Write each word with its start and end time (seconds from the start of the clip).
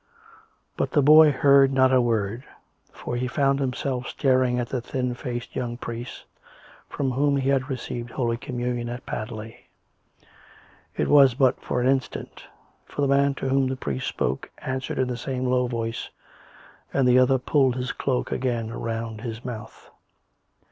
But 0.77 0.89
the 0.93 1.03
boy 1.03 1.31
heard 1.31 1.71
not 1.71 1.93
a 1.93 2.01
word; 2.01 2.43
for 2.91 3.15
he 3.17 3.27
found 3.27 3.59
himself 3.59 4.07
staring 4.07 4.57
at 4.57 4.69
the 4.69 4.81
thin 4.81 5.13
faced 5.13 5.55
young 5.55 5.77
priest 5.77 6.23
from 6.89 7.11
whom 7.11 7.37
he 7.37 7.49
had 7.49 7.69
received 7.69 8.09
Holy 8.09 8.35
Communion 8.35 8.89
at 8.89 9.05
Padley. 9.05 9.67
It 10.97 11.07
was 11.07 11.35
but 11.35 11.61
for 11.61 11.81
an 11.81 11.87
instant; 11.87 12.47
for 12.87 13.01
the 13.03 13.07
man 13.07 13.35
to 13.35 13.49
whom 13.49 13.67
the 13.67 13.75
priest 13.75 14.07
spoke 14.07 14.49
answered 14.57 14.97
in 14.97 15.07
the 15.07 15.17
same 15.17 15.45
low 15.45 15.67
voice, 15.67 16.09
and 16.91 17.07
the 17.07 17.19
other 17.19 17.37
pulled 17.37 17.75
his 17.75 17.91
cloak 17.91 18.31
again 18.31 18.71
round 18.73 19.21
his 19.21 19.45
mouth. 19.45 19.91